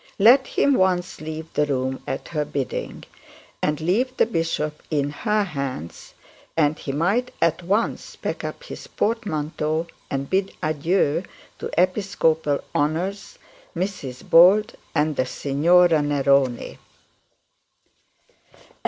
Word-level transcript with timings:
Let 0.17 0.47
him 0.47 0.73
once 0.73 1.21
leave 1.21 1.53
the 1.53 1.67
room 1.67 2.01
at 2.07 2.29
her 2.29 2.43
bidding, 2.43 3.03
and 3.61 3.79
leave 3.79 4.17
the 4.17 4.25
bishop 4.25 4.81
in 4.89 5.11
her 5.11 5.43
hands, 5.43 6.15
and 6.57 6.75
he 6.79 6.91
might 6.91 7.31
at 7.39 7.61
once 7.61 8.15
pack 8.15 8.43
up 8.43 8.63
his 8.63 8.87
portmanteau 8.87 9.85
and 10.09 10.27
bid 10.27 10.53
adieu 10.63 11.21
to 11.59 11.69
episcopal 11.77 12.63
honours, 12.73 13.37
Mrs 13.75 14.27
Bold, 14.27 14.73
and 14.95 15.15
the 15.17 15.25
Signora 15.27 16.01
Neroni. 16.01 16.79